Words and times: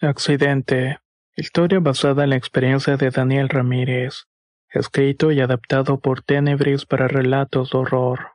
Accidente. 0.00 0.98
Historia 1.36 1.80
basada 1.80 2.24
en 2.24 2.30
la 2.30 2.36
experiencia 2.36 2.96
de 2.96 3.10
Daniel 3.10 3.48
Ramírez. 3.48 4.26
Escrito 4.68 5.32
y 5.32 5.40
adaptado 5.40 6.00
por 6.00 6.22
Tenebris 6.22 6.84
para 6.84 7.08
relatos 7.08 7.70
de 7.70 7.78
horror. 7.78 8.32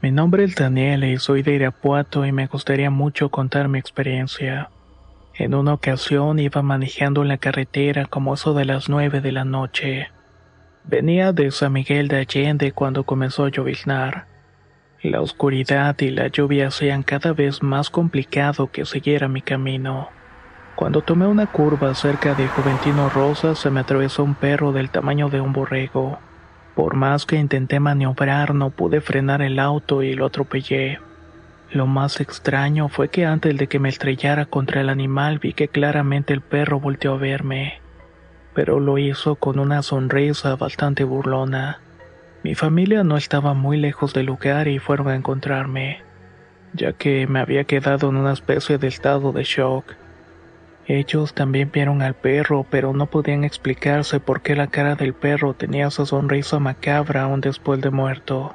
Mi 0.00 0.12
nombre 0.12 0.44
es 0.44 0.54
Daniel 0.54 1.04
y 1.04 1.18
soy 1.18 1.42
de 1.42 1.54
Irapuato 1.54 2.24
y 2.24 2.32
me 2.32 2.46
gustaría 2.46 2.90
mucho 2.90 3.30
contar 3.30 3.68
mi 3.68 3.78
experiencia. 3.78 4.70
En 5.38 5.54
una 5.54 5.74
ocasión 5.74 6.38
iba 6.38 6.62
manejando 6.62 7.20
en 7.20 7.28
la 7.28 7.36
carretera 7.36 8.06
como 8.06 8.32
eso 8.32 8.54
de 8.54 8.64
las 8.64 8.88
nueve 8.88 9.20
de 9.20 9.32
la 9.32 9.44
noche. 9.44 10.08
Venía 10.84 11.32
de 11.32 11.50
San 11.50 11.74
Miguel 11.74 12.08
de 12.08 12.16
Allende 12.20 12.72
cuando 12.72 13.04
comenzó 13.04 13.44
a 13.44 13.50
lloviznar. 13.50 14.24
La 15.02 15.20
oscuridad 15.20 15.94
y 16.00 16.08
la 16.08 16.28
lluvia 16.28 16.68
hacían 16.68 17.02
cada 17.02 17.34
vez 17.34 17.62
más 17.62 17.90
complicado 17.90 18.70
que 18.70 18.86
siguiera 18.86 19.28
mi 19.28 19.42
camino. 19.42 20.08
Cuando 20.74 21.02
tomé 21.02 21.26
una 21.26 21.46
curva 21.46 21.94
cerca 21.94 22.34
de 22.34 22.48
Juventino 22.48 23.10
Rosa 23.10 23.54
se 23.54 23.70
me 23.70 23.80
atravesó 23.80 24.24
un 24.24 24.36
perro 24.36 24.72
del 24.72 24.88
tamaño 24.88 25.28
de 25.28 25.42
un 25.42 25.52
borrego. 25.52 26.18
Por 26.74 26.94
más 26.94 27.26
que 27.26 27.36
intenté 27.36 27.78
maniobrar 27.78 28.54
no 28.54 28.70
pude 28.70 29.02
frenar 29.02 29.42
el 29.42 29.58
auto 29.58 30.02
y 30.02 30.14
lo 30.14 30.26
atropellé. 30.26 30.98
Lo 31.70 31.86
más 31.86 32.20
extraño 32.20 32.88
fue 32.88 33.08
que 33.08 33.26
antes 33.26 33.56
de 33.56 33.66
que 33.66 33.80
me 33.80 33.88
estrellara 33.88 34.46
contra 34.46 34.80
el 34.80 34.88
animal 34.88 35.40
vi 35.40 35.52
que 35.52 35.68
claramente 35.68 36.32
el 36.32 36.40
perro 36.40 36.78
volteó 36.78 37.14
a 37.14 37.18
verme, 37.18 37.80
pero 38.54 38.78
lo 38.78 38.98
hizo 38.98 39.34
con 39.34 39.58
una 39.58 39.82
sonrisa 39.82 40.54
bastante 40.54 41.02
burlona. 41.02 41.80
Mi 42.44 42.54
familia 42.54 43.02
no 43.02 43.16
estaba 43.16 43.52
muy 43.52 43.78
lejos 43.78 44.14
del 44.14 44.26
lugar 44.26 44.68
y 44.68 44.78
fueron 44.78 45.08
a 45.08 45.16
encontrarme, 45.16 46.02
ya 46.72 46.92
que 46.92 47.26
me 47.26 47.40
había 47.40 47.64
quedado 47.64 48.10
en 48.10 48.16
una 48.16 48.32
especie 48.32 48.78
de 48.78 48.86
estado 48.86 49.32
de 49.32 49.42
shock. 49.42 49.94
Ellos 50.86 51.34
también 51.34 51.72
vieron 51.72 52.00
al 52.00 52.14
perro, 52.14 52.64
pero 52.70 52.92
no 52.92 53.06
podían 53.06 53.42
explicarse 53.42 54.20
por 54.20 54.40
qué 54.40 54.54
la 54.54 54.68
cara 54.68 54.94
del 54.94 55.14
perro 55.14 55.54
tenía 55.54 55.88
esa 55.88 56.06
sonrisa 56.06 56.60
macabra 56.60 57.22
aún 57.22 57.40
después 57.40 57.80
de 57.80 57.90
muerto. 57.90 58.54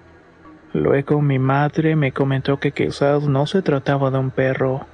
Luego 0.74 1.22
mi 1.22 1.38
madre 1.38 1.96
me 1.96 2.14
comentó 2.14 2.60
que 2.60 2.72
quizás 2.72 3.24
no 3.24 3.46
se 3.46 3.62
trataba 3.62 4.10
de 4.10 4.20
un 4.20 4.32
perro, 4.32 4.88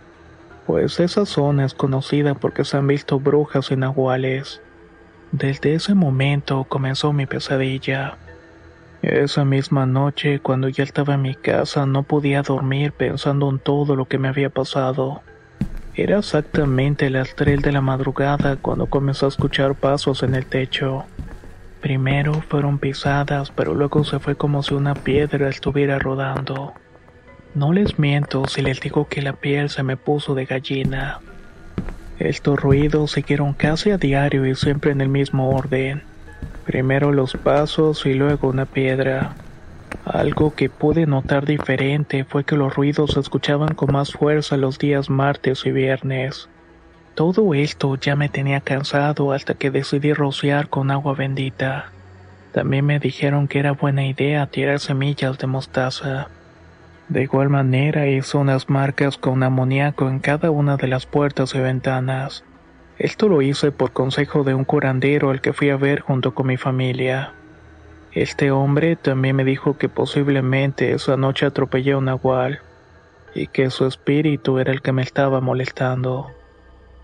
pues 0.65 0.99
esa 0.99 1.25
zona 1.25 1.65
es 1.65 1.73
conocida 1.73 2.33
porque 2.33 2.65
se 2.65 2.77
han 2.77 2.87
visto 2.87 3.19
brujas 3.19 3.69
y 3.71 3.75
nahuales. 3.75 4.61
Desde 5.31 5.75
ese 5.75 5.93
momento 5.93 6.65
comenzó 6.65 7.13
mi 7.13 7.25
pesadilla. 7.25 8.17
Esa 9.01 9.45
misma 9.45 9.85
noche, 9.85 10.39
cuando 10.39 10.67
ya 10.67 10.83
estaba 10.83 11.13
en 11.13 11.21
mi 11.21 11.35
casa, 11.35 11.85
no 11.85 12.03
podía 12.03 12.41
dormir 12.41 12.91
pensando 12.91 13.49
en 13.49 13.59
todo 13.59 13.95
lo 13.95 14.05
que 14.05 14.17
me 14.17 14.29
había 14.29 14.49
pasado. 14.49 15.21
Era 15.93 16.19
exactamente 16.19 17.09
las 17.09 17.35
3 17.35 17.61
de 17.61 17.71
la 17.71 17.81
madrugada 17.81 18.55
cuando 18.55 18.87
comenzó 18.87 19.27
a 19.27 19.29
escuchar 19.29 19.75
pasos 19.75 20.23
en 20.23 20.33
el 20.33 20.45
techo. 20.47 21.05
Primero 21.81 22.33
fueron 22.33 22.79
pisadas, 22.79 23.51
pero 23.51 23.75
luego 23.75 24.03
se 24.03 24.19
fue 24.19 24.35
como 24.35 24.63
si 24.63 24.73
una 24.73 24.95
piedra 24.95 25.49
estuviera 25.49 25.99
rodando. 25.99 26.73
No 27.53 27.71
les 27.71 27.99
miento 27.99 28.47
si 28.47 28.61
les 28.61 28.79
digo 28.81 29.07
que 29.07 29.21
la 29.21 29.33
piel 29.33 29.69
se 29.69 29.83
me 29.83 29.95
puso 29.95 30.35
de 30.35 30.45
gallina. 30.45 31.19
Estos 32.19 32.59
ruidos 32.59 33.11
siguieron 33.11 33.53
casi 33.53 33.91
a 33.91 33.97
diario 33.97 34.45
y 34.45 34.55
siempre 34.55 34.91
en 34.91 35.01
el 35.01 35.09
mismo 35.09 35.49
orden. 35.49 36.01
Primero 36.65 37.11
los 37.11 37.33
pasos 37.33 38.05
y 38.05 38.13
luego 38.15 38.49
una 38.49 38.65
piedra. 38.65 39.35
Algo 40.03 40.55
que 40.55 40.69
pude 40.69 41.05
notar 41.05 41.45
diferente 41.45 42.25
fue 42.25 42.43
que 42.43 42.55
los 42.55 42.75
ruidos 42.75 43.11
se 43.11 43.19
escuchaban 43.19 43.75
con 43.75 43.93
más 43.93 44.13
fuerza 44.13 44.57
los 44.57 44.79
días 44.79 45.09
martes 45.09 45.65
y 45.65 45.71
viernes. 45.71 46.49
Todo 47.17 47.55
esto 47.55 47.95
ya 47.95 48.15
me 48.15 48.29
tenía 48.29 48.61
cansado 48.61 49.31
hasta 49.31 49.55
que 49.55 49.71
decidí 49.71 50.13
rociar 50.13 50.69
con 50.69 50.91
agua 50.91 51.15
bendita. 51.15 51.91
También 52.51 52.85
me 52.85 52.99
dijeron 52.99 53.47
que 53.47 53.57
era 53.57 53.71
buena 53.71 54.05
idea 54.05 54.45
tirar 54.45 54.79
semillas 54.79 55.39
de 55.39 55.47
mostaza. 55.47 56.27
De 57.09 57.23
igual 57.23 57.49
manera 57.49 58.05
hizo 58.05 58.37
unas 58.37 58.69
marcas 58.69 59.17
con 59.17 59.41
amoníaco 59.41 60.07
en 60.07 60.19
cada 60.19 60.51
una 60.51 60.77
de 60.77 60.89
las 60.89 61.07
puertas 61.07 61.55
y 61.55 61.59
ventanas. 61.59 62.43
Esto 62.99 63.29
lo 63.29 63.41
hice 63.41 63.71
por 63.71 63.93
consejo 63.93 64.43
de 64.43 64.53
un 64.53 64.63
curandero 64.63 65.31
al 65.31 65.41
que 65.41 65.53
fui 65.53 65.71
a 65.71 65.75
ver 65.75 66.01
junto 66.01 66.35
con 66.35 66.45
mi 66.45 66.57
familia. 66.57 67.33
Este 68.11 68.51
hombre 68.51 68.95
también 68.95 69.35
me 69.35 69.43
dijo 69.43 69.75
que 69.79 69.89
posiblemente 69.89 70.91
esa 70.91 71.17
noche 71.17 71.47
atropellé 71.47 71.93
a 71.93 71.97
un 71.97 72.05
nahual 72.05 72.59
y 73.33 73.47
que 73.47 73.71
su 73.71 73.87
espíritu 73.87 74.59
era 74.59 74.71
el 74.71 74.83
que 74.83 74.91
me 74.91 75.01
estaba 75.01 75.41
molestando. 75.41 76.36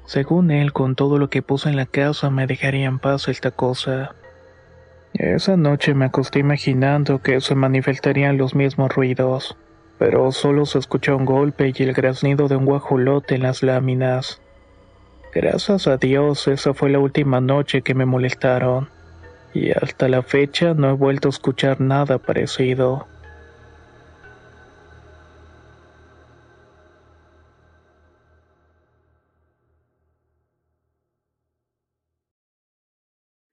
Según 0.06 0.52
él, 0.52 0.74
con 0.74 0.96
todo 0.96 1.18
lo 1.18 1.30
que 1.30 1.42
puse 1.42 1.70
en 1.70 1.76
la 1.76 1.86
casa 1.86 2.30
me 2.30 2.48
dejaría 2.48 2.88
en 2.88 3.00
paz 3.00 3.28
esta 3.28 3.52
cosa. 3.52 4.16
Esa 5.14 5.58
noche 5.58 5.94
me 5.94 6.06
acosté 6.06 6.40
imaginando 6.40 7.22
que 7.22 7.40
se 7.40 7.56
manifestarían 7.56 8.38
los 8.38 8.56
mismos 8.56 8.94
ruidos, 8.94 9.56
pero 10.00 10.32
solo 10.32 10.66
se 10.66 10.80
escuchó 10.80 11.16
un 11.16 11.26
golpe 11.26 11.72
y 11.74 11.84
el 11.84 11.94
graznido 11.94 12.48
de 12.48 12.56
un 12.56 12.66
guajolote 12.66 13.36
en 13.36 13.44
las 13.44 13.64
láminas. 13.64 14.42
Gracias 15.34 15.88
a 15.88 15.98
Dios, 15.98 16.48
esa 16.48 16.74
fue 16.74 16.90
la 16.90 17.00
última 17.00 17.42
noche 17.42 17.82
que 17.82 17.94
me 17.94 18.06
molestaron, 18.06 18.90
y 19.54 19.72
hasta 19.72 20.10
la 20.10 20.22
fecha 20.24 20.74
no 20.74 20.90
he 20.90 20.94
vuelto 20.94 21.28
a 21.28 21.30
escuchar 21.30 21.80
nada 21.80 22.18
parecido. 22.18 23.08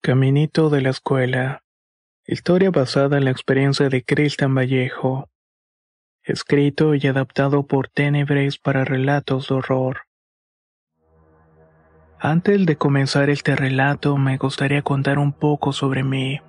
Caminito 0.03 0.71
de 0.71 0.81
la 0.81 0.89
escuela. 0.89 1.63
Historia 2.27 2.71
basada 2.71 3.19
en 3.19 3.27
la 3.27 3.33
experiencia 3.33 3.91
de 3.91 4.03
Cristian 4.03 4.55
Vallejo. 4.55 5.29
Escrito 6.23 6.95
y 6.95 7.07
adaptado 7.07 7.67
por 7.67 7.89
Tenebres 7.89 8.57
para 8.57 8.87
relatos 8.87 9.49
de 9.49 9.57
horror. 9.57 9.99
Antes 12.19 12.65
de 12.65 12.77
comenzar 12.77 13.29
este 13.29 13.55
relato, 13.55 14.17
me 14.17 14.39
gustaría 14.39 14.81
contar 14.81 15.19
un 15.19 15.35
poco 15.35 15.75
sobre 15.75 16.03
mí. 16.03 16.41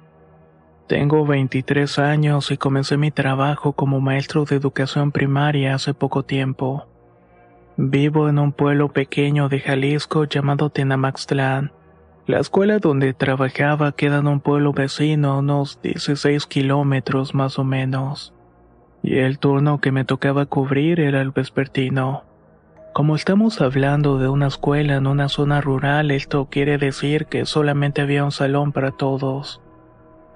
Tengo 0.87 1.25
23 1.25 1.99
años 1.99 2.51
y 2.51 2.57
comencé 2.57 2.95
mi 2.95 3.11
trabajo 3.11 3.73
como 3.73 3.99
maestro 3.99 4.45
de 4.45 4.55
educación 4.55 5.11
primaria 5.11 5.75
hace 5.75 5.93
poco 5.93 6.23
tiempo. 6.23 6.87
Vivo 7.75 8.29
en 8.29 8.39
un 8.39 8.53
pueblo 8.53 8.93
pequeño 8.93 9.49
de 9.49 9.59
Jalisco 9.59 10.23
llamado 10.23 10.69
Tenamaxtlán. 10.69 11.73
La 12.31 12.39
escuela 12.39 12.79
donde 12.79 13.13
trabajaba 13.13 13.91
queda 13.91 14.19
en 14.19 14.27
un 14.27 14.39
pueblo 14.39 14.71
vecino 14.71 15.39
unos 15.39 15.81
16 15.81 16.45
kilómetros 16.45 17.35
más 17.35 17.59
o 17.59 17.65
menos. 17.65 18.33
Y 19.03 19.17
el 19.17 19.37
turno 19.37 19.81
que 19.81 19.91
me 19.91 20.05
tocaba 20.05 20.45
cubrir 20.45 21.01
era 21.01 21.19
el 21.19 21.31
vespertino. 21.31 22.23
Como 22.93 23.17
estamos 23.17 23.59
hablando 23.59 24.17
de 24.17 24.29
una 24.29 24.47
escuela 24.47 24.95
en 24.95 25.07
una 25.07 25.27
zona 25.27 25.59
rural, 25.59 26.09
esto 26.09 26.47
quiere 26.49 26.77
decir 26.77 27.25
que 27.25 27.45
solamente 27.45 27.99
había 27.99 28.23
un 28.23 28.31
salón 28.31 28.71
para 28.71 28.91
todos. 28.91 29.61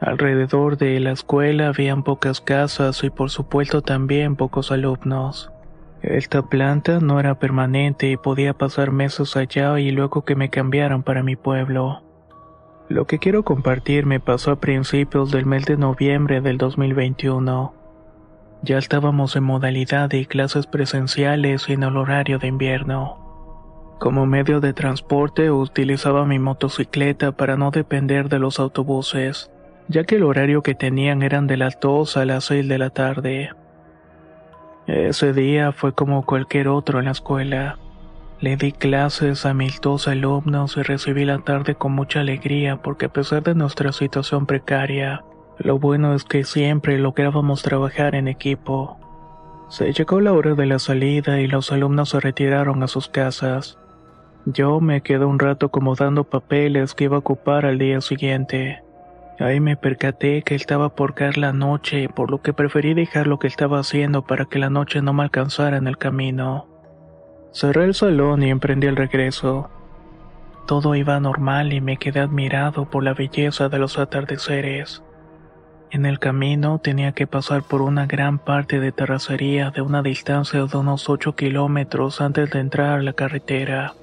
Alrededor 0.01 0.77
de 0.77 1.00
la 1.00 1.13
escuela 1.13 1.69
habían 1.69 2.03
pocas 2.03 2.42
casas 2.42 3.06
y 3.06 3.09
por 3.09 3.30
supuesto 3.30 3.81
también 3.81 4.36
pocos 4.36 4.69
alumnos. 4.69 5.50
Esta 6.07 6.44
planta 6.44 7.00
no 7.00 7.19
era 7.19 7.40
permanente 7.40 8.12
y 8.12 8.16
podía 8.16 8.54
pasar 8.54 8.92
meses 8.92 9.36
allá 9.36 9.80
y 9.80 9.90
luego 9.90 10.24
que 10.24 10.36
me 10.36 10.52
cambiaran 10.52 11.02
para 11.02 11.24
mi 11.24 11.36
pueblo. 11.36 12.04
Lo 12.90 13.07
que 13.07 13.18
quiero 13.18 13.44
compartir 13.44 14.06
me 14.06 14.19
pasó 14.19 14.52
a 14.52 14.60
principios 14.60 15.31
del 15.31 15.48
mes 15.48 15.66
de 15.66 15.78
noviembre 15.78 16.42
del 16.42 16.60
2021. 16.60 17.74
Ya 18.62 18.78
estábamos 18.78 19.36
en 19.36 19.46
modalidad 19.46 20.07
de 20.07 20.28
clases 20.28 20.68
presenciales 20.68 21.68
y 21.69 21.74
en 21.74 21.81
el 21.81 21.98
horario 21.98 22.38
de 22.38 22.50
invierno. 22.50 23.96
Como 24.00 24.28
medio 24.28 24.60
de 24.60 24.74
transporte 24.74 25.50
utilizaba 25.50 26.28
mi 26.28 26.38
motocicleta 26.38 27.31
para 27.31 27.57
no 27.57 27.72
depender 27.72 28.30
de 28.30 28.38
los 28.38 28.60
autobuses, 28.60 29.50
ya 29.88 30.04
que 30.04 30.18
el 30.18 30.24
horario 30.24 30.62
que 30.62 30.75
tenían 30.75 31.24
eran 31.24 31.48
de 31.48 31.57
las 31.57 31.80
2 31.80 32.16
a 32.18 32.25
las 32.25 32.44
6 32.44 32.68
de 32.68 32.78
la 32.78 32.92
tarde. 32.92 33.50
Ese 34.87 35.33
día 35.33 35.71
fue 35.71 35.93
como 35.93 36.25
cualquier 36.25 36.67
otro 36.67 36.99
en 36.99 37.05
la 37.05 37.11
escuela. 37.11 37.79
Le 38.39 38.55
di 38.55 38.71
clases 38.71 39.45
a 39.45 39.53
mis 39.53 39.81
dos 39.81 40.07
alumnos 40.07 40.77
y 40.77 40.83
recibí 40.83 41.25
la 41.25 41.39
tarde 41.39 41.73
con 41.73 41.93
mucha 41.93 42.19
alegría 42.19 42.81
porque 42.81 43.07
a 43.07 43.13
pesar 43.13 43.41
de 43.41 43.55
nuestra 43.55 43.91
situación 43.91 44.45
precaria, 44.45 45.23
lo 45.57 45.79
bueno 45.79 46.13
es 46.13 46.23
que 46.23 46.43
siempre 46.43 46.99
lográbamos 46.99 47.63
trabajar 47.63 48.13
en 48.13 48.27
equipo. 48.27 48.99
Se 49.69 49.91
llegó 49.91 50.21
la 50.21 50.33
hora 50.33 50.53
de 50.53 50.67
la 50.67 50.77
salida 50.77 51.41
y 51.41 51.47
los 51.47 51.71
alumnos 51.71 52.09
se 52.09 52.19
retiraron 52.19 52.83
a 52.83 52.87
sus 52.87 53.07
casas. 53.07 53.79
Yo 54.45 54.79
me 54.79 55.01
quedé 55.01 55.25
un 55.25 55.39
rato 55.39 55.67
acomodando 55.67 56.25
papeles 56.25 56.93
que 56.93 57.05
iba 57.05 57.15
a 57.15 57.19
ocupar 57.19 57.65
al 57.65 57.79
día 57.79 58.01
siguiente. 58.01 58.84
Ahí 59.39 59.59
me 59.59 59.75
percaté 59.75 60.43
que 60.43 60.55
estaba 60.55 60.95
por 60.95 61.13
caer 61.13 61.37
la 61.37 61.51
noche, 61.51 62.07
por 62.07 62.31
lo 62.31 62.41
que 62.41 62.53
preferí 62.53 62.93
dejar 62.93 63.27
lo 63.27 63.37
que 63.37 63.47
estaba 63.47 63.79
haciendo 63.79 64.21
para 64.21 64.45
que 64.45 64.59
la 64.59 64.69
noche 64.69 65.01
no 65.01 65.11
me 65.13 65.23
alcanzara 65.23 65.75
en 65.75 65.87
el 65.87 65.97
camino. 65.97 66.67
Cerré 67.51 67.83
el 67.83 67.93
salón 67.93 68.43
y 68.43 68.49
emprendí 68.49 68.87
el 68.87 68.95
regreso. 68.95 69.69
Todo 70.67 70.95
iba 70.95 71.19
normal 71.19 71.73
y 71.73 71.81
me 71.81 71.97
quedé 71.97 72.21
admirado 72.21 72.89
por 72.89 73.03
la 73.03 73.13
belleza 73.13 73.67
de 73.67 73.77
los 73.77 73.99
atardeceres. 73.99 75.03
En 75.91 76.05
el 76.05 76.19
camino 76.19 76.79
tenía 76.79 77.11
que 77.11 77.27
pasar 77.27 77.63
por 77.63 77.81
una 77.81 78.05
gran 78.07 78.39
parte 78.39 78.79
de 78.79 78.91
terracería 78.91 79.69
de 79.71 79.81
una 79.81 80.01
distancia 80.01 80.65
de 80.65 80.77
unos 80.77 81.09
8 81.09 81.35
kilómetros 81.35 82.21
antes 82.21 82.49
de 82.51 82.59
entrar 82.59 82.99
a 82.99 83.03
la 83.03 83.13
carretera. 83.13 83.93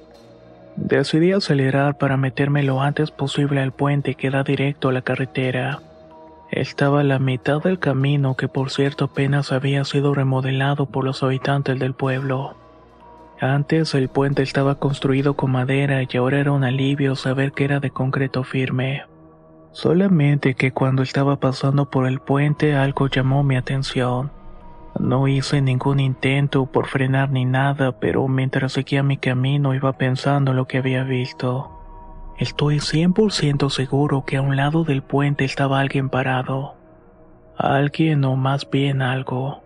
Decidí 0.75 1.31
acelerar 1.31 1.97
para 1.97 2.17
meterme 2.17 2.63
lo 2.63 2.81
antes 2.81 3.11
posible 3.11 3.61
al 3.61 3.71
puente 3.71 4.15
que 4.15 4.29
da 4.29 4.43
directo 4.43 4.89
a 4.89 4.91
la 4.91 5.01
carretera. 5.01 5.81
Estaba 6.51 7.01
a 7.01 7.03
la 7.03 7.19
mitad 7.19 7.61
del 7.61 7.79
camino 7.79 8.35
que 8.35 8.47
por 8.47 8.69
cierto 8.69 9.05
apenas 9.05 9.51
había 9.51 9.83
sido 9.85 10.13
remodelado 10.13 10.87
por 10.87 11.03
los 11.03 11.23
habitantes 11.23 11.79
del 11.79 11.93
pueblo. 11.93 12.55
Antes 13.39 13.93
el 13.93 14.09
puente 14.09 14.41
estaba 14.41 14.75
construido 14.75 15.35
con 15.35 15.51
madera 15.51 16.01
y 16.01 16.17
ahora 16.17 16.39
era 16.39 16.51
un 16.51 16.63
alivio 16.63 17.15
saber 17.15 17.51
que 17.51 17.65
era 17.65 17.79
de 17.79 17.91
concreto 17.91 18.43
firme. 18.43 19.03
Solamente 19.71 20.53
que 20.53 20.71
cuando 20.71 21.01
estaba 21.01 21.39
pasando 21.39 21.89
por 21.89 22.07
el 22.07 22.19
puente 22.19 22.75
algo 22.75 23.07
llamó 23.07 23.43
mi 23.43 23.57
atención. 23.57 24.31
No 24.99 25.27
hice 25.27 25.61
ningún 25.61 25.99
intento 25.99 26.67
por 26.67 26.85
frenar 26.85 27.31
ni 27.31 27.45
nada, 27.45 27.93
pero 27.99 28.27
mientras 28.27 28.73
seguía 28.73 29.01
mi 29.01 29.17
camino 29.17 29.73
iba 29.73 29.93
pensando 29.93 30.53
lo 30.53 30.67
que 30.67 30.77
había 30.77 31.03
visto. 31.03 31.71
Estoy 32.37 32.77
100% 32.77 33.69
seguro 33.69 34.23
que 34.25 34.37
a 34.37 34.41
un 34.41 34.55
lado 34.55 34.83
del 34.83 35.01
puente 35.01 35.45
estaba 35.45 35.79
alguien 35.79 36.09
parado. 36.09 36.75
Alguien 37.57 38.23
o 38.23 38.35
más 38.35 38.69
bien 38.69 39.01
algo. 39.01 39.63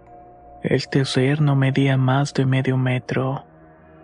Este 0.63 1.03
ser 1.06 1.41
no 1.41 1.56
medía 1.56 1.97
más 1.97 2.33
de 2.33 2.45
medio 2.45 2.77
metro. 2.77 3.44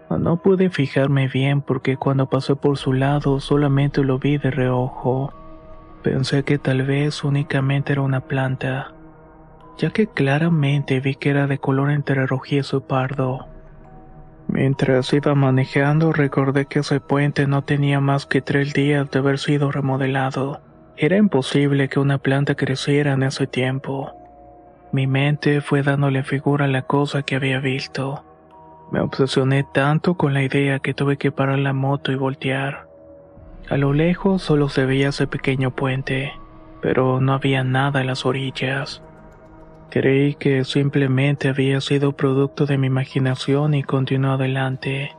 No 0.09 0.37
pude 0.37 0.69
fijarme 0.69 1.27
bien 1.27 1.61
porque 1.61 1.97
cuando 1.97 2.29
pasé 2.29 2.55
por 2.55 2.77
su 2.77 2.93
lado 2.93 3.39
solamente 3.39 4.03
lo 4.03 4.19
vi 4.19 4.37
de 4.37 4.51
reojo. 4.51 5.33
Pensé 6.03 6.43
que 6.43 6.57
tal 6.57 6.83
vez 6.83 7.23
únicamente 7.23 7.93
era 7.93 8.01
una 8.01 8.19
planta 8.19 8.93
ya 9.77 9.89
que 9.89 10.07
claramente 10.07 10.99
vi 10.99 11.15
que 11.15 11.29
era 11.29 11.47
de 11.47 11.57
color 11.57 11.91
entre 11.91 12.25
rojizo 12.27 12.77
y 12.77 12.81
pardo. 12.81 13.47
Mientras 14.47 15.11
iba 15.13 15.33
manejando 15.35 16.11
recordé 16.11 16.65
que 16.65 16.79
ese 16.79 16.99
puente 16.99 17.47
no 17.47 17.63
tenía 17.63 17.99
más 17.99 18.25
que 18.25 18.41
tres 18.41 18.73
días 18.73 19.09
de 19.09 19.19
haber 19.19 19.39
sido 19.39 19.71
remodelado. 19.71 20.61
Era 20.95 21.17
imposible 21.17 21.89
que 21.89 21.99
una 21.99 22.19
planta 22.19 22.55
creciera 22.55 23.13
en 23.13 23.23
ese 23.23 23.47
tiempo. 23.47 24.13
Mi 24.91 25.07
mente 25.07 25.61
fue 25.61 25.81
dándole 25.81 26.23
figura 26.23 26.65
a 26.65 26.67
la 26.67 26.83
cosa 26.83 27.23
que 27.23 27.35
había 27.35 27.59
visto. 27.59 28.23
Me 28.91 28.99
obsesioné 28.99 29.65
tanto 29.73 30.13
con 30.15 30.35
la 30.35 30.43
idea 30.43 30.77
que 30.79 30.93
tuve 30.93 31.17
que 31.17 31.31
parar 31.31 31.57
la 31.57 31.73
moto 31.73 32.11
y 32.11 32.15
voltear. 32.15 32.87
A 33.69 33.77
lo 33.77 33.93
lejos 33.93 34.43
solo 34.43 34.69
se 34.69 34.85
veía 34.85 35.09
ese 35.09 35.25
pequeño 35.25 35.71
puente, 35.71 36.33
pero 36.81 37.21
no 37.21 37.33
había 37.33 37.63
nada 37.63 38.01
en 38.01 38.07
las 38.07 38.25
orillas. 38.25 39.02
Creí 39.89 40.35
que 40.35 40.63
simplemente 40.63 41.49
había 41.49 41.79
sido 41.81 42.13
producto 42.13 42.65
de 42.65 42.77
mi 42.77 42.87
imaginación 42.87 43.73
y 43.73 43.83
continué 43.83 44.31
adelante. 44.31 45.11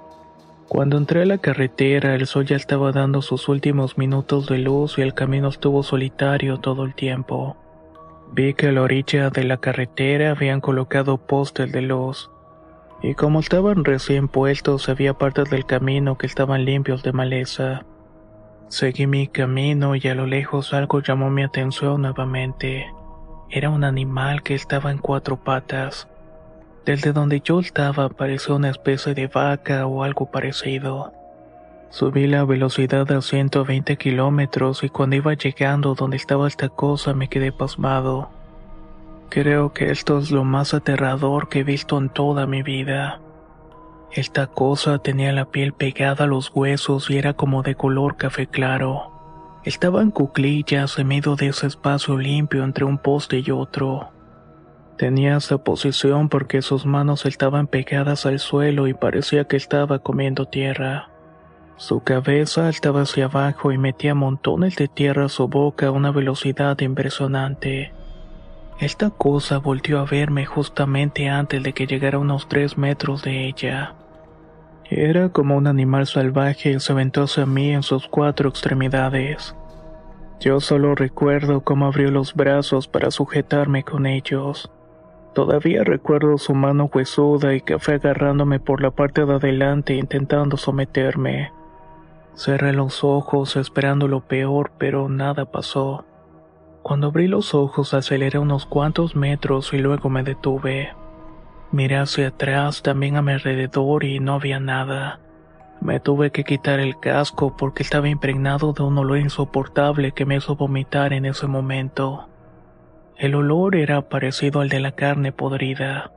Cuando 0.69 0.97
entré 0.97 1.23
a 1.23 1.27
la 1.27 1.39
carretera, 1.39 2.15
el 2.15 2.27
sol 2.27 2.47
ya 2.47 2.57
estaba 2.57 2.91
dando 2.91 3.23
sus 3.23 3.49
últimos 3.49 3.99
minutos 3.99 4.47
de 4.47 4.59
luz 4.59 4.99
y 4.99 5.03
el 5.03 5.15
camino 5.15 5.49
estuvo 5.49 5.83
solitario 5.83 6.59
todo 6.59 6.85
el 6.85 6.95
tiempo. 6.95 7.57
Vi 8.33 8.55
que 8.55 8.69
a 8.69 8.73
la 8.73 8.83
orilla 8.83 9.31
de 9.31 9.45
la 9.45 9.59
carretera 9.59 10.31
habían 10.31 10.61
colocado 10.61 11.19
postes 11.19 11.71
de 11.71 11.83
luz, 11.83 12.31
y 13.03 13.15
como 13.15 13.41
estaban 13.41 13.85
recién 13.85 14.29
puestos, 14.29 14.89
había 14.89 15.15
partes 15.15 15.51
del 15.51 15.67
camino 15.67 16.17
que 16.17 16.27
estaban 16.27 16.65
limpios 16.65 17.03
de 17.03 17.13
maleza. 17.13 17.85
Seguí 18.69 19.07
mi 19.07 19.29
camino 19.29 19.95
y 19.95 20.09
a 20.09 20.15
lo 20.15 20.27
lejos 20.27 20.73
algo 20.73 21.01
llamó 21.01 21.31
mi 21.31 21.43
atención 21.43 22.03
nuevamente. 22.03 22.87
Era 23.51 23.71
un 23.71 23.85
animal 23.85 24.43
que 24.43 24.55
estaba 24.55 24.91
en 24.91 24.99
cuatro 24.99 25.37
patas. 25.37 26.09
Desde 26.85 27.13
donde 27.13 27.41
yo 27.41 27.61
estaba 27.61 28.09
parecía 28.09 28.55
una 28.55 28.71
especie 28.71 29.15
de 29.15 29.27
vaca 29.27 29.87
o 29.87 30.03
algo 30.03 30.31
parecido. 30.31 31.13
Subí 31.91 32.27
la 32.27 32.45
velocidad 32.45 33.11
a 33.13 33.23
120 33.23 33.97
kilómetros 33.97 34.83
y 34.83 34.89
cuando 34.89 35.17
iba 35.17 35.33
llegando 35.35 35.95
donde 35.95 36.17
estaba 36.17 36.49
esta 36.49 36.69
cosa 36.69 37.15
me 37.15 37.29
quedé 37.29 37.53
pasmado. 37.53 38.31
Creo 39.31 39.73
que 39.73 39.91
esto 39.91 40.19
es 40.19 40.31
lo 40.31 40.45
más 40.45 40.75
aterrador 40.75 41.49
que 41.49 41.61
he 41.61 41.65
visto 41.65 41.97
en 41.97 42.09
toda 42.09 42.47
mi 42.47 42.63
vida. 42.63 43.21
Esta 44.11 44.49
cosa 44.49 44.99
tenía 44.99 45.33
la 45.33 45.47
piel 45.47 45.73
pegada 45.73 46.25
a 46.25 46.29
los 46.29 46.51
huesos 46.55 47.11
y 47.11 47.19
era 47.19 47.35
como 47.35 47.63
de 47.63 47.77
color 47.77 48.17
café 48.17 48.47
claro. 48.47 49.14
Estaba 49.65 50.03
en 50.03 50.11
cuclillas 50.11 50.99
en 50.99 51.07
medio 51.07 51.37
de 51.37 51.47
ese 51.49 51.67
espacio 51.67 52.19
limpio 52.19 52.65
entre 52.65 52.85
un 52.85 52.99
poste 52.99 53.43
y 53.45 53.51
otro. 53.51 54.11
Tenía 54.99 55.39
esa 55.39 55.57
posición 55.57 56.29
porque 56.29 56.61
sus 56.61 56.85
manos 56.85 57.25
estaban 57.25 57.67
pegadas 57.67 58.27
al 58.27 58.41
suelo 58.41 58.89
y 58.89 58.93
parecía 58.93 59.45
que 59.45 59.57
estaba 59.57 60.01
comiendo 60.01 60.45
tierra. 60.45 61.09
Su 61.77 62.01
cabeza 62.01 62.69
estaba 62.69 63.03
hacia 63.03 63.25
abajo 63.25 63.73
y 63.73 63.79
metía 63.79 64.15
montones 64.15 64.77
de 64.77 64.87
tierra 64.87 65.25
a 65.25 65.29
su 65.31 65.49
boca 65.49 65.87
a 65.87 65.93
una 65.93 66.11
velocidad 66.11 66.79
impresionante. 66.81 67.95
Esta 68.79 69.09
cosa 69.09 69.59
volvió 69.59 69.99
a 69.99 70.05
verme 70.05 70.45
justamente 70.45 71.31
antes 71.31 71.63
de 71.63 71.73
que 71.73 71.87
llegara 71.87 72.19
a 72.19 72.21
unos 72.21 72.49
tres 72.49 72.77
metros 72.77 73.23
de 73.23 73.47
ella. 73.47 73.95
Era 74.91 75.31
como 75.31 75.57
un 75.57 75.67
animal 75.67 76.07
salvaje 76.07 76.73
y 76.73 76.81
se 76.81 76.93
aventó 76.93 77.23
hacia 77.23 77.47
mí 77.47 77.71
en 77.71 77.83
sus 77.83 78.07
cuatro 78.07 78.51
extremidades. 78.51 79.57
Yo 80.41 80.61
solo 80.61 80.95
recuerdo 80.95 81.63
cómo 81.63 81.87
abrió 81.87 82.11
los 82.11 82.35
brazos 82.35 82.87
para 82.87 83.11
sujetarme 83.11 83.83
con 83.83 84.05
ellos. 84.05 84.71
Todavía 85.33 85.85
recuerdo 85.85 86.37
su 86.39 86.55
mano 86.55 86.91
huesuda 86.93 87.55
y 87.55 87.63
que 87.63 87.75
agarrándome 87.75 88.61
por 88.61 88.83
la 88.83 88.91
parte 88.91 89.25
de 89.25 89.35
adelante 89.35 89.95
intentando 89.95 90.57
someterme. 90.57 91.51
Cerré 92.35 92.73
los 92.73 93.05
ojos 93.05 93.57
esperando 93.57 94.07
lo 94.07 94.21
peor, 94.21 94.73
pero 94.77 95.09
nada 95.09 95.47
pasó. 95.47 96.05
Cuando 96.83 97.07
abrí 97.07 97.27
los 97.27 97.55
ojos 97.55 97.95
aceleré 97.95 98.39
unos 98.39 98.67
cuantos 98.67 99.17
metros 99.17 99.73
y 99.73 99.79
luego 99.79 100.11
me 100.11 100.23
detuve. 100.25 100.91
Miré 101.75 101.97
hacia 101.97 102.29
atrás, 102.29 102.83
también 102.83 103.17
a 103.17 103.23
mi 103.23 103.33
alrededor 103.33 104.05
y 104.05 104.21
no 104.21 104.35
había 104.35 104.61
nada. 104.61 105.19
Me 105.81 105.99
tuve 105.99 106.31
que 106.31 106.45
quitar 106.45 106.79
el 106.79 107.01
casco 107.01 107.57
porque 107.57 107.83
estaba 107.83 108.09
impregnado 108.09 108.73
de 108.73 108.85
un 108.85 108.97
olor 108.97 109.19
insoportable 109.19 110.13
que 110.13 110.25
me 110.25 110.37
hizo 110.37 110.55
vomitar 110.55 111.13
en 111.13 111.25
ese 111.25 111.49
momento. 111.49 112.29
El 113.17 113.35
olor 113.35 113.75
era 113.75 114.03
parecido 114.03 114.61
al 114.61 114.69
de 114.69 114.79
la 114.79 114.93
carne 114.93 115.33
podrida. 115.33 116.13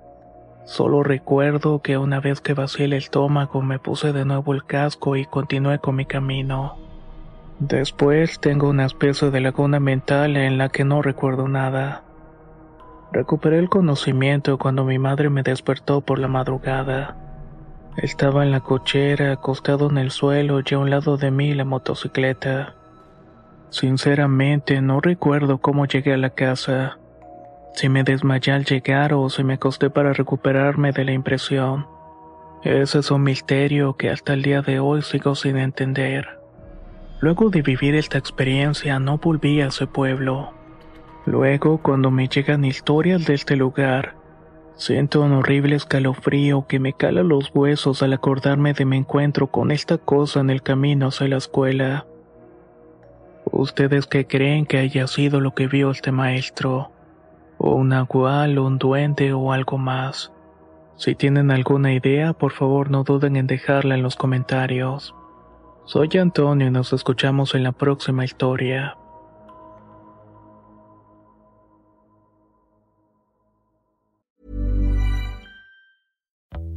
Solo 0.65 1.01
recuerdo 1.01 1.81
que 1.81 1.97
una 1.97 2.19
vez 2.19 2.39
que 2.39 2.53
vacié 2.53 2.85
el 2.85 2.93
estómago 2.93 3.63
me 3.63 3.79
puse 3.79 4.13
de 4.13 4.25
nuevo 4.25 4.53
el 4.53 4.63
casco 4.63 5.15
y 5.15 5.25
continué 5.25 5.79
con 5.79 5.95
mi 5.95 6.05
camino. 6.05 6.77
Después 7.57 8.39
tengo 8.39 8.69
una 8.69 8.85
especie 8.85 9.31
de 9.31 9.41
laguna 9.41 9.79
mental 9.79 10.37
en 10.37 10.59
la 10.59 10.69
que 10.69 10.83
no 10.83 11.01
recuerdo 11.01 11.47
nada. 11.47 12.03
Recuperé 13.11 13.59
el 13.59 13.69
conocimiento 13.69 14.57
cuando 14.57 14.83
mi 14.83 14.99
madre 14.99 15.29
me 15.29 15.43
despertó 15.43 16.01
por 16.01 16.19
la 16.19 16.27
madrugada. 16.27 17.15
Estaba 17.95 18.43
en 18.43 18.51
la 18.51 18.59
cochera, 18.59 19.31
acostado 19.31 19.89
en 19.89 19.97
el 19.97 20.11
suelo 20.11 20.61
y 20.63 20.73
a 20.73 20.77
un 20.79 20.89
lado 20.89 21.17
de 21.17 21.31
mí 21.31 21.53
la 21.53 21.65
motocicleta. 21.65 22.75
Sinceramente 23.69 24.81
no 24.81 25.01
recuerdo 25.01 25.57
cómo 25.57 25.85
llegué 25.85 26.13
a 26.13 26.17
la 26.17 26.29
casa, 26.29 26.99
si 27.73 27.89
me 27.89 28.03
desmayé 28.03 28.53
al 28.53 28.65
llegar 28.65 29.13
o 29.13 29.29
si 29.29 29.43
me 29.43 29.55
acosté 29.55 29.89
para 29.89 30.13
recuperarme 30.13 30.91
de 30.91 31.05
la 31.05 31.11
impresión. 31.11 31.87
Ese 32.63 32.99
es 32.99 33.11
un 33.11 33.23
misterio 33.23 33.95
que 33.97 34.09
hasta 34.09 34.33
el 34.33 34.41
día 34.41 34.61
de 34.61 34.79
hoy 34.79 35.01
sigo 35.01 35.35
sin 35.35 35.57
entender. 35.57 36.39
Luego 37.19 37.49
de 37.49 37.61
vivir 37.61 37.95
esta 37.95 38.17
experiencia 38.17 38.99
no 38.99 39.17
volví 39.17 39.61
a 39.61 39.67
ese 39.67 39.87
pueblo. 39.87 40.56
Luego, 41.27 41.79
cuando 41.79 42.09
me 42.09 42.29
llegan 42.29 42.63
historias 42.63 43.25
de 43.25 43.33
este 43.33 43.57
lugar, 43.57 44.15
siento 44.75 45.21
un 45.21 45.33
horrible 45.33 45.75
escalofrío 45.75 46.65
que 46.67 46.79
me 46.79 46.93
cala 46.93 47.21
los 47.21 47.51
huesos 47.53 48.01
al 48.01 48.13
acordarme 48.13 48.71
de 48.71 48.85
mi 48.85 48.95
encuentro 48.95 49.47
con 49.47 49.71
esta 49.71 49.97
cosa 49.97 50.39
en 50.39 50.49
el 50.49 50.61
camino 50.61 51.07
hacia 51.07 51.27
la 51.27 51.35
escuela. 51.35 52.07
¿Ustedes 53.43 54.07
qué 54.07 54.25
creen 54.25 54.65
que 54.65 54.77
haya 54.77 55.05
sido 55.05 55.41
lo 55.41 55.53
que 55.53 55.67
vio 55.67 55.91
este 55.91 56.13
maestro? 56.13 56.91
¿O 57.57 57.75
un 57.75 57.91
agual, 57.91 58.57
un 58.57 58.77
duende 58.77 59.33
o 59.33 59.51
algo 59.51 59.77
más? 59.77 60.31
Si 60.95 61.13
tienen 61.13 61.51
alguna 61.51 61.91
idea, 61.91 62.31
por 62.31 62.53
favor 62.53 62.89
no 62.89 63.03
duden 63.03 63.35
en 63.35 63.47
dejarla 63.47 63.95
en 63.95 64.01
los 64.01 64.15
comentarios. 64.15 65.13
Soy 65.83 66.07
Antonio 66.17 66.67
y 66.67 66.71
nos 66.71 66.93
escuchamos 66.93 67.53
en 67.53 67.63
la 67.63 67.73
próxima 67.73 68.23
historia. 68.23 68.95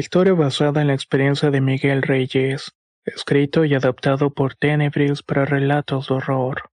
historia 0.00 0.34
basada 0.34 0.82
en 0.82 0.88
la 0.88 0.94
experiencia 0.94 1.50
de 1.50 1.60
Miguel 1.60 2.02
Reyes, 2.02 2.72
escrito 3.04 3.64
y 3.64 3.74
adaptado 3.74 4.30
por 4.30 4.54
Tenebris 4.54 5.22
para 5.22 5.46
relatos 5.46 6.08
de 6.08 6.14
horror. 6.14 6.70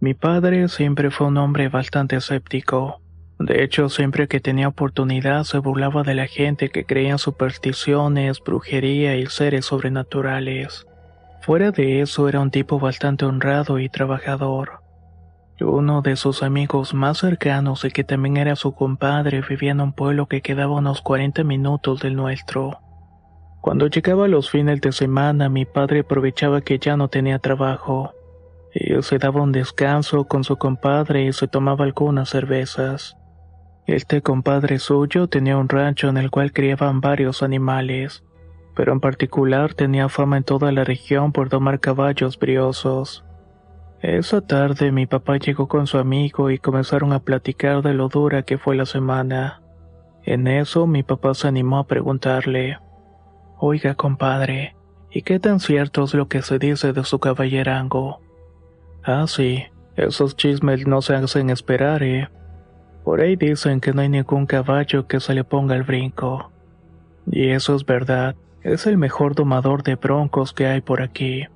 Mi 0.00 0.14
padre 0.14 0.68
siempre 0.68 1.10
fue 1.10 1.26
un 1.26 1.36
hombre 1.36 1.68
bastante 1.68 2.16
escéptico. 2.16 3.02
De 3.38 3.62
hecho, 3.62 3.90
siempre 3.90 4.28
que 4.28 4.40
tenía 4.40 4.68
oportunidad 4.68 5.44
se 5.44 5.58
burlaba 5.58 6.02
de 6.02 6.14
la 6.14 6.26
gente 6.26 6.70
que 6.70 6.84
creía 6.84 7.10
en 7.10 7.18
supersticiones, 7.18 8.40
brujería 8.40 9.16
y 9.16 9.26
seres 9.26 9.66
sobrenaturales. 9.66 10.86
Fuera 11.42 11.70
de 11.70 12.00
eso, 12.00 12.28
era 12.28 12.40
un 12.40 12.50
tipo 12.50 12.78
bastante 12.78 13.26
honrado 13.26 13.78
y 13.78 13.90
trabajador. 13.90 14.79
Uno 15.60 16.00
de 16.00 16.16
sus 16.16 16.42
amigos 16.42 16.94
más 16.94 17.18
cercanos 17.18 17.84
y 17.84 17.90
que 17.90 18.02
también 18.02 18.38
era 18.38 18.56
su 18.56 18.72
compadre 18.72 19.42
vivía 19.46 19.72
en 19.72 19.80
un 19.82 19.92
pueblo 19.92 20.26
que 20.26 20.40
quedaba 20.40 20.76
unos 20.76 21.02
40 21.02 21.44
minutos 21.44 22.00
del 22.00 22.16
nuestro. 22.16 22.80
Cuando 23.60 23.88
llegaba 23.88 24.26
los 24.26 24.50
fines 24.50 24.80
de 24.80 24.90
semana, 24.90 25.50
mi 25.50 25.66
padre 25.66 26.00
aprovechaba 26.00 26.62
que 26.62 26.78
ya 26.78 26.96
no 26.96 27.08
tenía 27.08 27.38
trabajo. 27.38 28.14
Y 28.74 29.02
se 29.02 29.18
daba 29.18 29.42
un 29.42 29.52
descanso 29.52 30.24
con 30.24 30.44
su 30.44 30.56
compadre 30.56 31.24
y 31.24 31.32
se 31.32 31.46
tomaba 31.46 31.84
algunas 31.84 32.30
cervezas. 32.30 33.18
Este 33.86 34.22
compadre 34.22 34.78
suyo 34.78 35.26
tenía 35.26 35.58
un 35.58 35.68
rancho 35.68 36.08
en 36.08 36.16
el 36.16 36.30
cual 36.30 36.52
criaban 36.52 37.00
varios 37.02 37.42
animales, 37.42 38.24
pero 38.74 38.92
en 38.92 39.00
particular 39.00 39.74
tenía 39.74 40.08
fama 40.08 40.38
en 40.38 40.44
toda 40.44 40.72
la 40.72 40.84
región 40.84 41.32
por 41.32 41.50
domar 41.50 41.80
caballos 41.80 42.38
briosos. 42.38 43.24
Esa 44.02 44.40
tarde 44.40 44.92
mi 44.92 45.06
papá 45.06 45.36
llegó 45.36 45.68
con 45.68 45.86
su 45.86 45.98
amigo 45.98 46.50
y 46.50 46.58
comenzaron 46.58 47.12
a 47.12 47.20
platicar 47.20 47.82
de 47.82 47.92
lo 47.92 48.08
dura 48.08 48.42
que 48.42 48.56
fue 48.56 48.74
la 48.74 48.86
semana. 48.86 49.60
En 50.22 50.46
eso 50.46 50.86
mi 50.86 51.02
papá 51.02 51.34
se 51.34 51.48
animó 51.48 51.78
a 51.78 51.86
preguntarle, 51.86 52.78
Oiga, 53.58 53.94
compadre, 53.94 54.74
¿y 55.10 55.20
qué 55.20 55.38
tan 55.38 55.60
cierto 55.60 56.04
es 56.04 56.14
lo 56.14 56.28
que 56.28 56.40
se 56.40 56.58
dice 56.58 56.94
de 56.94 57.04
su 57.04 57.18
caballerango? 57.18 58.20
Ah, 59.02 59.26
sí, 59.26 59.64
esos 59.96 60.34
chismes 60.34 60.86
no 60.86 61.02
se 61.02 61.14
hacen 61.14 61.50
esperar, 61.50 62.02
¿eh? 62.02 62.30
Por 63.04 63.20
ahí 63.20 63.36
dicen 63.36 63.80
que 63.80 63.92
no 63.92 64.00
hay 64.00 64.08
ningún 64.08 64.46
caballo 64.46 65.06
que 65.06 65.20
se 65.20 65.34
le 65.34 65.44
ponga 65.44 65.74
el 65.74 65.82
brinco. 65.82 66.50
Y 67.30 67.50
eso 67.50 67.74
es 67.74 67.84
verdad, 67.84 68.34
es 68.62 68.86
el 68.86 68.96
mejor 68.96 69.34
domador 69.34 69.82
de 69.82 69.96
broncos 69.96 70.54
que 70.54 70.66
hay 70.66 70.80
por 70.80 71.02
aquí. 71.02 71.46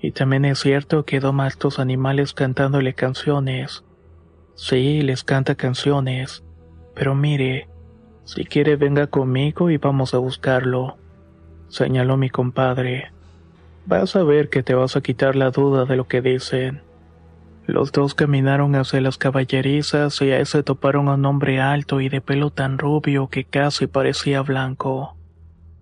Y 0.00 0.12
también 0.12 0.44
es 0.44 0.60
cierto 0.60 1.04
que 1.04 1.20
doma 1.20 1.44
a 1.44 1.48
estos 1.48 1.78
animales 1.78 2.32
cantándole 2.32 2.94
canciones. 2.94 3.84
Sí, 4.54 5.02
les 5.02 5.24
canta 5.24 5.54
canciones. 5.54 6.42
Pero 6.94 7.14
mire, 7.14 7.68
si 8.24 8.44
quiere 8.44 8.76
venga 8.76 9.06
conmigo 9.08 9.70
y 9.70 9.76
vamos 9.76 10.14
a 10.14 10.18
buscarlo, 10.18 10.96
señaló 11.68 12.16
mi 12.16 12.30
compadre. 12.30 13.12
Vas 13.86 14.16
a 14.16 14.22
ver 14.22 14.48
que 14.48 14.62
te 14.62 14.74
vas 14.74 14.96
a 14.96 15.00
quitar 15.00 15.36
la 15.36 15.50
duda 15.50 15.84
de 15.84 15.96
lo 15.96 16.06
que 16.06 16.20
dicen. 16.22 16.82
Los 17.66 17.92
dos 17.92 18.14
caminaron 18.14 18.74
hacia 18.74 19.00
las 19.00 19.18
caballerizas 19.18 20.20
y 20.22 20.32
ahí 20.32 20.44
se 20.44 20.62
toparon 20.62 21.08
a 21.08 21.14
un 21.14 21.24
hombre 21.24 21.60
alto 21.60 22.00
y 22.00 22.08
de 22.08 22.20
pelo 22.20 22.50
tan 22.50 22.78
rubio 22.78 23.28
que 23.28 23.44
casi 23.44 23.86
parecía 23.86 24.42
blanco. 24.42 25.16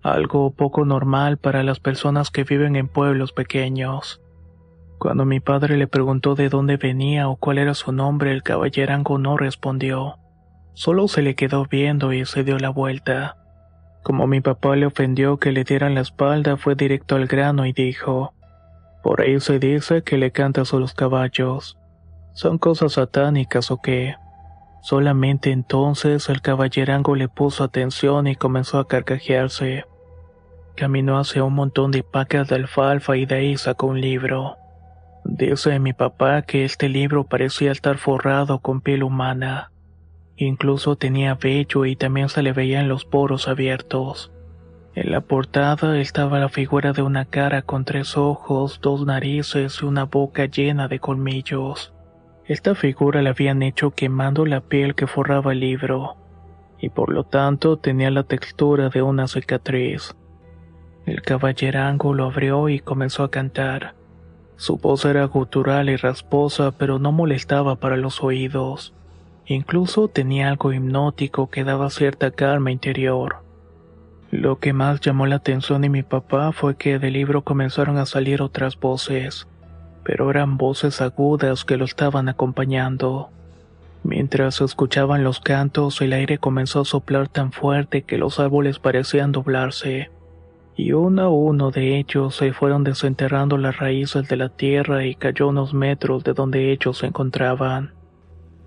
Algo 0.03 0.51
poco 0.53 0.85
normal 0.85 1.39
para 1.39 1.63
las 1.63 1.81
personas 1.81 2.31
que 2.31 2.45
viven 2.45 2.77
en 2.77 2.89
pueblos 2.89 3.33
pequeños. 3.33 4.21
Cuando 4.99 5.25
mi 5.25 5.41
padre 5.41 5.77
le 5.77 5.87
preguntó 5.87 6.35
de 6.35 6.49
dónde 6.49 6.77
venía 6.77 7.29
o 7.29 7.37
cuál 7.37 7.59
era 7.59 7.75
su 7.75 7.93
nombre, 7.93 8.33
el 8.33 8.43
caballerango 8.43 9.19
no 9.19 9.37
respondió. 9.37 10.19
Solo 10.75 11.09
se 11.09 11.23
le 11.23 11.35
quedó 11.35 11.67
viendo 11.67 12.13
y 12.13 12.25
se 12.25 12.45
dio 12.45 12.59
la 12.59 12.69
vuelta. 12.69 13.37
Como 14.03 14.27
mi 14.27 14.41
papá 14.41 14.77
le 14.77 14.87
ofendió 14.87 15.39
que 15.39 15.53
le 15.53 15.65
dieran 15.65 15.95
la 15.95 16.01
espalda, 16.01 16.57
fue 16.57 16.75
directo 16.75 17.17
al 17.17 17.27
grano 17.27 17.67
y 17.67 17.73
dijo, 17.73 18.33
Por 19.03 19.21
ahí 19.21 19.41
se 19.41 19.59
dice 19.59 20.03
que 20.03 20.19
le 20.19 20.31
cantas 20.31 20.73
a 20.73 20.77
los 20.79 20.95
caballos. 20.95 21.77
¿Son 22.33 22.59
cosas 22.59 22.93
satánicas 22.93 23.71
o 23.71 23.81
qué? 23.81 24.15
Solamente 24.81 25.51
entonces 25.51 26.29
el 26.29 26.41
caballerango 26.41 27.15
le 27.15 27.29
puso 27.29 27.65
atención 27.65 28.27
y 28.27 28.37
comenzó 28.37 28.79
a 28.79 28.87
carcajearse. 28.87 29.85
Caminó 30.77 31.19
hacia 31.19 31.45
un 31.45 31.55
montón 31.55 31.91
de 31.91 32.03
pacas 32.03 32.49
de 32.49 32.57
alfalfa 32.57 33.17
y 33.17 33.27
de 33.27 33.35
ahí 33.35 33.57
sacó 33.57 33.89
un 33.89 34.01
libro. 34.01 34.57
Dice 35.25 35.79
mi 35.79 35.93
papá 35.93 36.43
que 36.43 36.65
este 36.65 36.89
libro 36.89 37.25
parecía 37.25 37.73
estar 37.73 37.99
forrado 37.99 38.61
con 38.61 38.81
piel 38.81 39.03
humana. 39.03 39.73
Incluso 40.37 40.97
tenía 40.97 41.35
vello 41.35 41.85
y 41.85 41.97
también 41.97 42.29
se 42.29 42.43
le 42.43 42.53
veían 42.53 42.89
los 42.89 43.05
poros 43.05 43.49
abiertos. 43.49 44.31
En 44.95 45.11
la 45.11 45.21
portada 45.21 45.99
estaba 45.99 46.39
la 46.39 46.49
figura 46.49 46.93
de 46.93 47.03
una 47.03 47.25
cara 47.25 47.63
con 47.63 47.85
tres 47.85 48.17
ojos, 48.17 48.81
dos 48.81 49.05
narices 49.05 49.81
y 49.83 49.85
una 49.85 50.05
boca 50.05 50.47
llena 50.47 50.89
de 50.89 50.99
colmillos. 50.99 51.93
Esta 52.49 52.75
figura 52.75 53.21
la 53.21 53.31
habían 53.31 53.63
hecho 53.63 53.91
quemando 53.91 54.47
la 54.47 54.63
piel 54.63 54.95
que 54.95 55.07
forraba 55.07 55.53
el 55.53 55.61
libro, 55.61 56.17
y 56.81 56.89
por 56.89 57.13
lo 57.13 57.25
tanto 57.25 57.77
tenía 57.77 58.11
la 58.11 58.23
textura 58.23 58.89
de 58.89 59.03
una 59.03 59.29
cicatriz. 59.29 60.17
El 61.05 61.21
caballerango 61.21 62.15
lo 62.15 62.25
abrió 62.25 62.71
y 62.71 62.81
comenzó 62.81 63.23
a 63.23 63.31
cantar. 63.31 63.95
Su 64.57 64.79
voz 64.79 65.05
era 65.05 65.27
gutural 65.27 65.91
y 65.91 65.97
rasposa, 65.97 66.71
pero 66.73 66.99
no 66.99 67.13
molestaba 67.13 67.77
para 67.77 67.99
los 67.99 68.23
oídos. 68.23 68.95
Incluso 69.45 70.09
tenía 70.09 70.49
algo 70.49 70.73
hipnótico 70.73 71.51
que 71.51 71.65
daba 71.65 71.91
cierta 71.91 72.31
calma 72.31 72.71
interior. 72.71 73.43
Lo 74.31 74.59
que 74.59 74.73
más 74.73 75.01
llamó 75.01 75.27
la 75.27 75.37
atención 75.37 75.83
de 75.83 75.91
mi 75.91 76.03
papá 76.03 76.53
fue 76.53 76.77
que 76.77 76.99
del 76.99 77.13
libro 77.13 77.43
comenzaron 77.43 77.99
a 77.99 78.07
salir 78.07 78.41
otras 78.41 78.81
voces 78.81 79.47
pero 80.09 80.31
eran 80.31 80.57
voces 80.57 81.03
agudas 81.03 81.67
que 81.67 81.77
lo 81.77 81.85
estaban 81.85 82.31
acompañando. 82.31 83.29
Mientras 84.03 84.63
escuchaban 84.63 85.23
los 85.23 85.39
cantos, 85.39 86.01
el 86.01 86.15
aire 86.15 86.39
comenzó 86.39 86.81
a 86.81 86.85
soplar 86.87 87.29
tan 87.29 87.53
fuerte 87.53 88.05
que 88.05 88.17
los 88.17 88.41
árboles 88.41 88.79
parecían 88.79 89.33
doblarse. 89.33 90.11
y 90.77 90.93
uno 90.93 91.23
a 91.25 91.29
uno 91.29 91.71
de 91.71 91.99
ellos 91.99 92.37
se 92.37 92.55
fueron 92.55 92.85
desenterrando 92.85 93.59
las 93.59 93.77
raíces 93.77 94.27
de 94.29 94.37
la 94.37 94.49
tierra 94.49 95.05
y 95.05 95.15
cayó 95.15 95.49
unos 95.49 95.75
metros 95.75 96.25
de 96.25 96.33
donde 96.33 96.73
ellos 96.73 96.97
se 96.97 97.07
encontraban. 97.07 97.93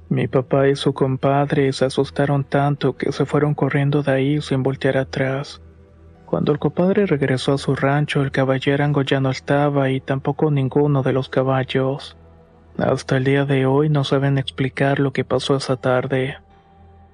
Mi 0.10 0.28
papá 0.28 0.68
y 0.68 0.76
su 0.76 0.94
compadre 0.94 1.74
se 1.74 1.86
asustaron 1.86 2.44
tanto 2.44 2.96
que 2.96 3.12
se 3.12 3.26
fueron 3.26 3.56
corriendo 3.56 4.04
de 4.04 4.12
ahí 4.12 4.42
sin 4.42 4.62
voltear 4.62 4.98
atrás. 4.98 5.60
Cuando 6.32 6.54
el 6.54 6.60
compadre 6.60 7.08
regresó 7.08 7.56
a 7.56 7.58
su 7.58 7.76
rancho, 7.76 8.22
el 8.22 8.32
caballerango 8.32 9.02
ya 9.02 9.18
estaba 9.30 9.90
y 9.90 10.00
tampoco 10.00 10.50
ninguno 10.50 11.04
de 11.04 11.12
los 11.12 11.28
caballos. 11.28 12.16
Hasta 12.78 13.18
el 13.18 13.26
día 13.26 13.44
de 13.44 13.66
hoy 13.66 13.90
no 13.90 14.06
saben 14.06 14.38
explicar 14.38 15.02
lo 15.02 15.12
que 15.12 15.26
pasó 15.26 15.58
esa 15.58 15.76
tarde. 15.76 16.38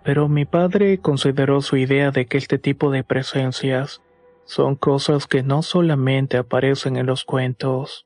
Pero 0.04 0.28
mi 0.28 0.46
padre 0.46 1.00
consideró 1.00 1.62
su 1.62 1.78
idea 1.78 2.12
de 2.12 2.28
que 2.28 2.38
este 2.38 2.60
tipo 2.60 2.92
de 2.92 3.04
presencias 3.04 4.04
son 4.46 4.76
cosas 4.76 5.26
que 5.26 5.42
no 5.42 5.64
solamente 5.64 6.38
aparecen 6.38 6.96
en 6.96 7.08
los 7.08 7.26
cuentos. 7.26 8.06